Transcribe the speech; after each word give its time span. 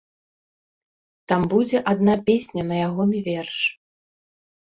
Там 1.31 1.41
будзе 1.51 1.77
адна 1.91 2.15
песня 2.31 2.63
на 2.71 2.75
ягоны 2.87 3.17
верш. 3.29 3.55